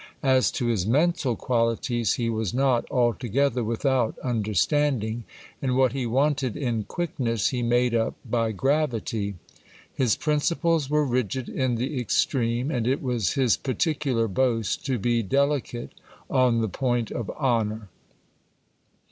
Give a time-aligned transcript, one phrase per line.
[0.23, 5.25] As to his mental qualities, he was not altogether without understanding;
[5.61, 9.35] and what he wanted in quickness he made up by gravity.
[9.93, 15.21] His principles were rigid in the extreme; and it was his particular boast to be
[15.21, 15.91] delicate
[16.31, 17.87] on the point of honour.